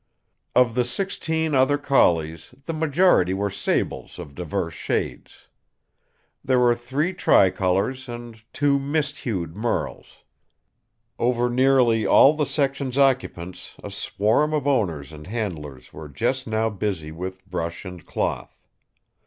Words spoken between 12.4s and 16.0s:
section's occupants a swarm of owners and handlers